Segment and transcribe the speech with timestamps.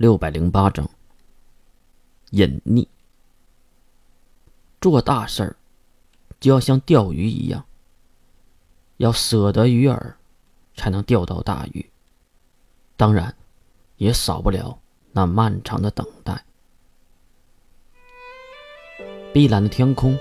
[0.00, 0.88] 六百零八章。
[2.30, 2.88] 隐匿。
[4.80, 5.56] 做大事儿，
[6.40, 7.66] 就要像钓鱼一样，
[8.96, 10.14] 要舍得鱼饵，
[10.74, 11.90] 才能钓到大鱼。
[12.96, 13.36] 当然，
[13.98, 14.80] 也少不了
[15.12, 16.46] 那漫长的等待。
[19.34, 20.18] 碧蓝的天空，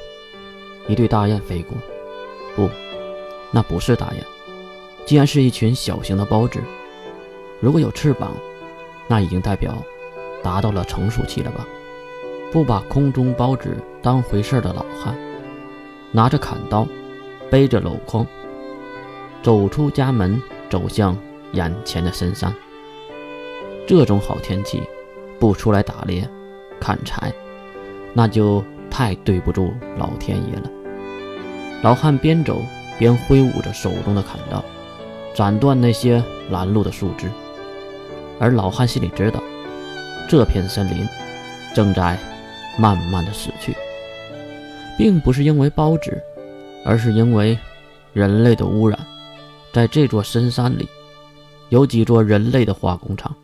[0.89, 1.77] 一对大雁飞过。
[2.53, 2.69] 不，
[3.53, 4.25] 那不是大雁，
[5.05, 6.61] 竟然是一群小型的包子。
[7.61, 8.35] 如果有翅膀，
[9.09, 9.75] 那已经代表
[10.43, 11.67] 达到了成熟期了吧？
[12.51, 15.15] 不把空中包纸当回事的老汉，
[16.11, 16.87] 拿着砍刀，
[17.49, 18.25] 背着篓筐，
[19.43, 21.17] 走出家门，走向
[21.53, 22.53] 眼前的深山。
[23.87, 24.83] 这种好天气，
[25.39, 26.29] 不出来打猎、
[26.79, 27.33] 砍柴，
[28.13, 30.69] 那就太对不住老天爷了。
[31.81, 32.61] 老汉边走
[32.99, 34.63] 边挥舞着手中的砍刀，
[35.33, 37.27] 斩断那些拦路的树枝。
[38.39, 39.43] 而老汉心里知道，
[40.29, 41.05] 这片森林
[41.73, 42.17] 正在
[42.77, 43.75] 慢慢的死去，
[44.97, 46.21] 并不是因为孢子，
[46.85, 47.57] 而是因为
[48.13, 48.97] 人类的污染。
[49.71, 50.87] 在这座深山里，
[51.69, 53.35] 有几座人类的化工厂，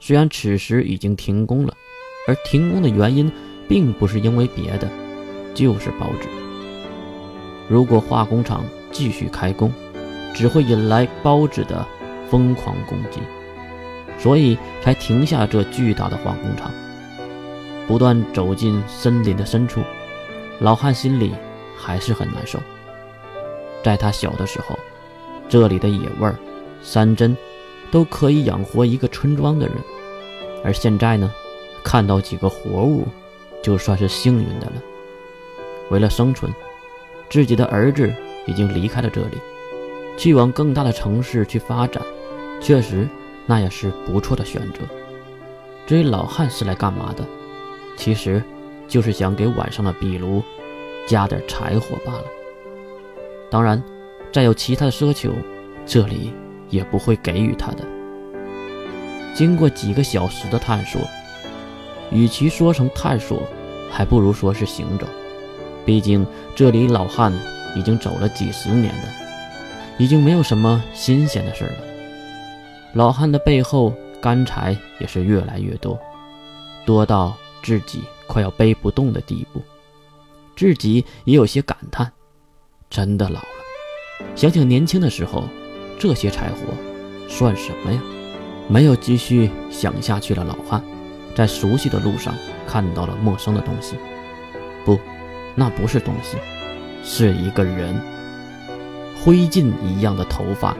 [0.00, 1.74] 虽然此时已经停工了，
[2.26, 3.30] 而停工的原因
[3.68, 4.88] 并不是因为别的，
[5.54, 6.28] 就是孢子。
[7.68, 9.70] 如果化工厂继续开工，
[10.32, 11.86] 只会引来孢子的
[12.30, 13.20] 疯狂攻击。
[14.18, 16.70] 所以才停下这巨大的化工厂，
[17.86, 19.80] 不断走进森林的深处。
[20.60, 21.32] 老汉心里
[21.76, 22.58] 还是很难受。
[23.84, 24.76] 在他小的时候，
[25.48, 26.36] 这里的野味儿、
[26.82, 27.36] 山珍
[27.92, 29.76] 都可以养活一个村庄的人，
[30.64, 31.32] 而现在呢，
[31.84, 33.06] 看到几个活物，
[33.62, 34.72] 就算是幸运的了。
[35.90, 36.52] 为了生存，
[37.30, 38.12] 自己的儿子
[38.46, 39.38] 已经离开了这里，
[40.16, 42.02] 去往更大的城市去发展。
[42.60, 43.06] 确实。
[43.48, 44.80] 那也是不错的选择。
[45.86, 47.24] 至于老汉是来干嘛的，
[47.96, 48.42] 其实
[48.86, 50.42] 就是想给晚上的壁炉
[51.06, 52.24] 加点柴火罢了。
[53.50, 53.82] 当然，
[54.30, 55.32] 再有其他的奢求，
[55.86, 56.34] 这里
[56.68, 57.78] 也不会给予他的。
[59.34, 61.00] 经过几个小时的探索，
[62.10, 63.42] 与其说成探索，
[63.90, 65.06] 还不如说是行走。
[65.86, 67.32] 毕竟这里老汉
[67.74, 69.08] 已经走了几十年了，
[69.96, 71.87] 已经没有什么新鲜的事了。
[72.94, 75.98] 老汉的背后干柴也是越来越多，
[76.86, 79.62] 多到自己快要背不动的地步，
[80.56, 82.10] 自己也有些感叹：
[82.88, 83.48] 真的老了。
[84.34, 85.44] 想想年轻的时候，
[85.98, 86.74] 这些柴火
[87.28, 88.00] 算什么呀？
[88.68, 90.82] 没有继续想下去的老汉，
[91.34, 92.34] 在熟悉的路上
[92.66, 93.96] 看到了陌生的东西。
[94.84, 94.98] 不，
[95.54, 96.36] 那不是东西，
[97.04, 97.94] 是一个人，
[99.22, 100.76] 灰烬一样的头发。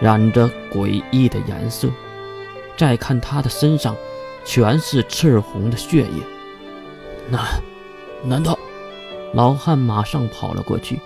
[0.00, 1.88] 染着诡异的颜色，
[2.76, 3.96] 再看他的身上，
[4.44, 6.22] 全是赤红的血液。
[7.28, 7.40] 那，
[8.24, 8.58] 难道？
[9.34, 10.98] 老汉马上跑了过去，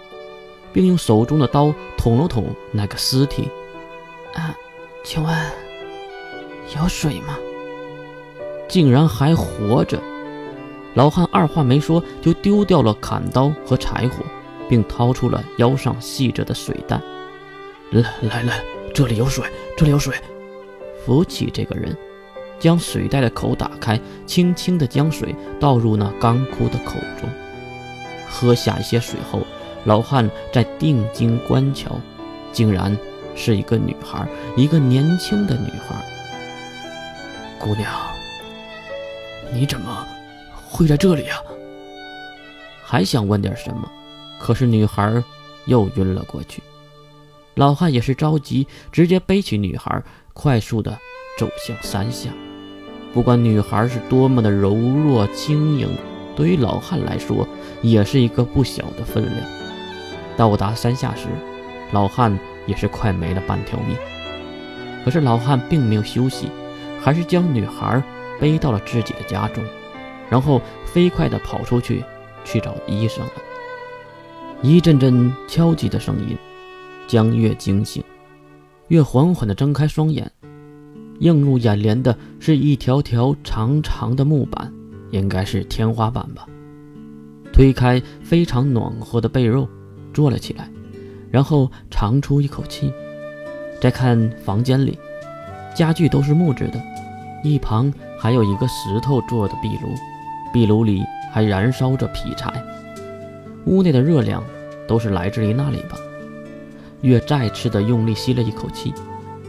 [0.73, 3.49] 并用手中的刀捅了捅那个尸体。
[4.35, 4.57] 啊，
[5.03, 5.37] 请问
[6.77, 7.37] 有水吗？
[8.69, 10.01] 竟然还活着！
[10.95, 14.25] 老汉二话没说，就丢掉了砍刀和柴火，
[14.69, 17.01] 并掏出了腰上系着的水袋。
[17.91, 18.63] 来来来。
[18.95, 19.45] 这里有水，
[19.77, 20.15] 这里有水。
[21.05, 21.97] 扶起这个人，
[22.61, 27.29] 将水袋的口打开，轻轻地将水倒入那干枯的口中。
[28.29, 29.41] 喝下一些水后，
[29.85, 31.99] 老汉在定睛观瞧，
[32.53, 32.97] 竟然
[33.35, 34.27] 是一个女孩，
[34.57, 35.97] 一个年轻的女孩。
[37.59, 37.91] 姑娘，
[39.53, 40.07] 你怎么
[40.55, 41.43] 会在这里啊？
[42.85, 43.91] 还想问点什么，
[44.39, 45.23] 可是女孩
[45.65, 46.63] 又晕了过去。
[47.55, 50.03] 老汉也是着急，直接背起女孩，
[50.33, 50.99] 快速的
[51.39, 52.31] 走向山下。
[53.13, 55.87] 不管女孩是多么的柔弱轻盈，
[56.35, 57.47] 对于老汉来说，
[57.83, 59.47] 也是一个不小的分量。
[60.35, 61.27] 到达山下时，
[61.93, 63.95] 老汉也是快没了半条命。
[65.05, 66.49] 可是老汉并没有休息，
[67.03, 68.03] 还是将女孩
[68.41, 69.63] 背到了自己的家中，
[70.31, 72.03] 然后飞快地跑出去
[72.47, 73.33] 去找医生了。
[74.63, 76.39] 一阵阵敲击的声音。
[77.07, 78.03] 将月惊醒，
[78.89, 80.31] 月缓缓地睁开双眼，
[81.21, 84.73] 映入眼帘的是一条条长长的木板，
[85.11, 86.47] 应该是天花板吧。
[87.53, 89.69] 推开非常暖和的被褥，
[90.15, 90.71] 坐了起来，
[91.31, 92.93] 然后长出一口气。
[93.79, 94.99] 再看房间里，
[95.75, 96.81] 家具都是木质的，
[97.45, 99.89] 一旁还有一个石头做的壁炉，
[100.53, 102.51] 壁炉里还燃烧着劈柴，
[103.67, 104.43] 屋内的热量
[104.89, 105.99] 都是来自于那里吧。
[107.03, 108.95] 月再次的用力吸了一口气，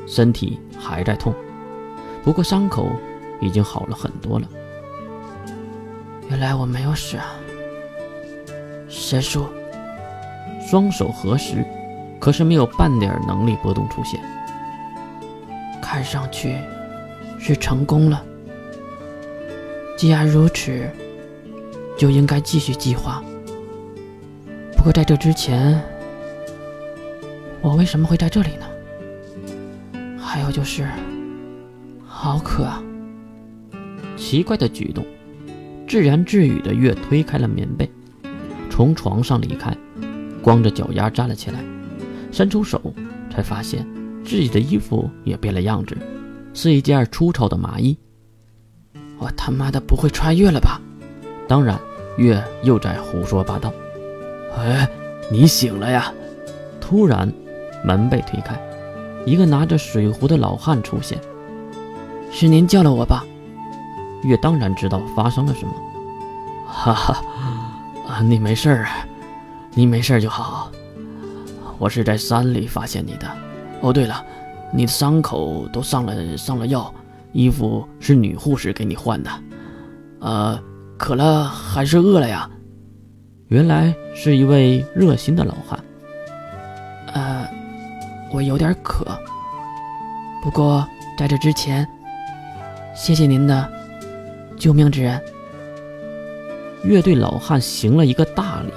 [0.05, 1.33] 身体还在痛，
[2.23, 2.91] 不过伤口
[3.39, 4.47] 已经好了很多了。
[6.29, 7.35] 原来我没有死啊！
[8.89, 9.45] 神术，
[10.67, 11.63] 双手合十，
[12.19, 14.19] 可是没有半点能力波动出现。
[15.81, 16.57] 看上去
[17.39, 18.23] 是成功了。
[19.95, 20.89] 既然如此，
[21.95, 23.23] 就应该继续计划。
[24.75, 25.79] 不过在这之前，
[27.63, 30.19] 我为什么会在这里呢？
[30.19, 30.85] 还有就是，
[32.05, 32.83] 好渴啊！
[34.17, 35.05] 奇怪的举动，
[35.87, 37.89] 自言自语的月推开了棉被，
[38.69, 39.73] 从床上离开，
[40.41, 41.59] 光着脚丫站了起来，
[42.33, 42.93] 伸出手，
[43.31, 43.87] 才发现
[44.25, 45.95] 自己的衣服也变了样子，
[46.53, 47.97] 是一件粗糙的麻衣。
[49.17, 50.81] 我他妈的不会穿越了吧？
[51.47, 51.79] 当然，
[52.17, 53.73] 月又在胡说八道。
[54.57, 54.85] 哎，
[55.31, 56.13] 你醒了呀！
[56.81, 57.31] 突然，
[57.83, 58.59] 门被推开，
[59.25, 61.19] 一个拿着水壶的老汉出现。
[62.31, 63.23] 是您叫了我吧？
[64.23, 65.73] 月当然知道发生了什么。
[66.65, 68.87] 哈哈，你没事儿，
[69.73, 70.71] 你没事儿就好。
[71.77, 73.29] 我是在山里发现你的。
[73.81, 74.23] 哦，对了，
[74.71, 76.91] 你的伤口都上了上了药，
[77.33, 79.29] 衣服是女护士给你换的。
[80.19, 80.59] 呃，
[80.97, 82.49] 渴了还是饿了呀？
[83.49, 85.77] 原来是一位热心的老汉。
[88.33, 89.05] 呃，我有点渴。
[90.41, 90.85] 不过
[91.17, 91.87] 在这之前，
[92.95, 93.71] 谢谢您的
[94.57, 95.21] 救命之恩。
[96.83, 98.73] 乐队老汉行了一个大礼。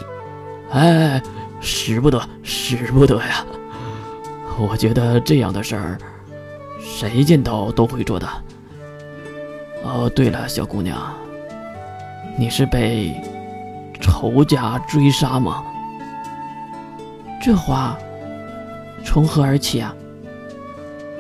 [0.71, 1.21] 哎，
[1.61, 3.45] 使不得，使不得呀！
[4.59, 5.99] 我觉得这样的事儿，
[6.79, 8.29] 谁见到都会做的。
[9.83, 11.15] 哦，对了，小姑娘，
[12.37, 13.21] 你是被……
[13.99, 15.65] 仇家追杀吗？
[17.41, 17.97] 这话
[19.07, 19.95] 从何而起啊？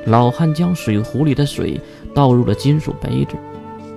[0.07, 1.81] 老汉将水壶里的水
[2.13, 3.37] 倒入了金属杯子，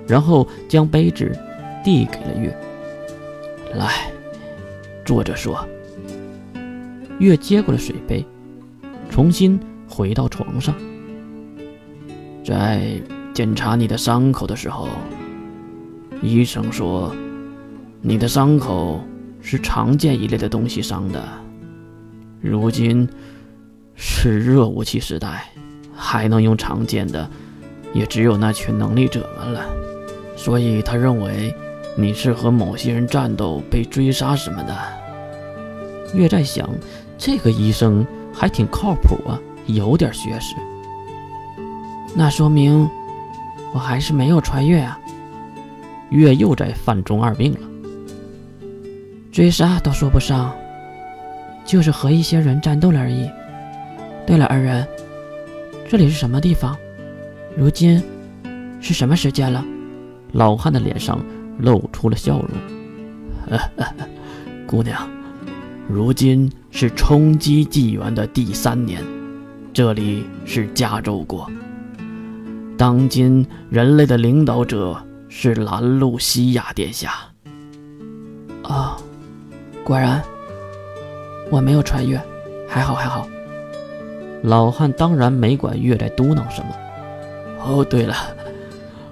[0.06, 1.30] 然后将杯子
[1.84, 2.56] 递给了月。
[3.74, 4.10] 来，
[5.04, 5.66] 坐着说。
[7.18, 8.24] 月接过了水杯，
[9.10, 10.74] 重新回到床上。
[12.42, 12.92] 在
[13.34, 14.88] 检查你的伤口的时候，
[16.22, 17.14] 医生说。
[18.02, 18.98] 你的伤口
[19.42, 21.22] 是常见一类的东西伤的，
[22.40, 23.06] 如今
[24.02, 25.44] 是热武器时代，
[25.94, 27.28] 还能用常见的，
[27.92, 29.66] 也只有那群能力者们了。
[30.36, 31.54] 所以他认为
[31.94, 34.74] 你是和某些人战斗被追杀什么的。
[36.14, 36.66] 月在想，
[37.18, 40.56] 这个医生还挺靠谱啊，有点学识。
[42.14, 42.88] 那说明
[43.74, 44.98] 我还是没有穿越啊。
[46.08, 47.60] 月又在犯中二病了。
[49.30, 50.52] 追杀倒说不上，
[51.66, 53.30] 就是和一些人战斗了而已。
[54.30, 54.86] 对了，二人，
[55.88, 56.76] 这里是什么地方？
[57.56, 58.00] 如今
[58.80, 59.64] 是什么时间了？
[60.34, 61.20] 老汉的脸上
[61.58, 63.58] 露出了笑容。
[64.68, 65.10] 姑娘，
[65.88, 69.02] 如今是冲击纪元的第三年，
[69.72, 71.50] 这里是加州国。
[72.78, 74.96] 当今人类的领导者
[75.28, 77.14] 是兰路西亚殿下。
[78.62, 78.96] 啊。
[79.82, 80.22] 果然，
[81.50, 82.16] 我没有穿越，
[82.68, 83.26] 还好还好。
[84.42, 86.74] 老汉当然没管月在嘟囔什么。
[87.62, 88.14] 哦，对了，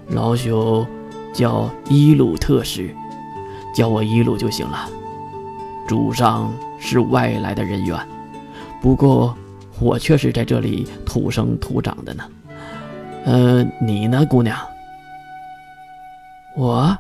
[0.09, 0.87] 老朽
[1.35, 2.95] 叫伊鲁特使，
[3.75, 4.89] 叫我伊鲁就行了。
[5.87, 7.99] 主上是外来的人员，
[8.81, 9.37] 不过
[9.81, 12.25] 我却是在这里土生土长的呢。
[13.25, 14.57] 呃，你呢，姑娘？
[16.57, 16.97] 我。